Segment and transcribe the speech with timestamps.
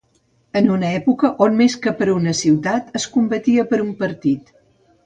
[0.61, 4.57] en una època on més que per una ciutat es combatia per un partit